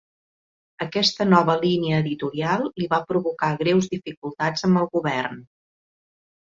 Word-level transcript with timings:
Aquesta 0.85 1.27
nova 1.33 1.55
línia 1.65 1.99
editorial 2.05 2.65
li 2.81 2.89
va 2.95 3.01
provocar 3.13 3.53
greus 3.63 3.93
dificultats 3.95 4.71
amb 4.71 4.85
el 4.85 4.93
govern. 4.99 5.43